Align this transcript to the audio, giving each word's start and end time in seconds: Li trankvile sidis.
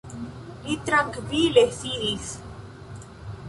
Li 0.67 0.77
trankvile 0.87 1.67
sidis. 1.77 2.35